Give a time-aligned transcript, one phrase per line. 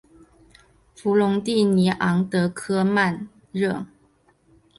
[0.95, 3.85] 弗龙蒂尼昂德科曼热。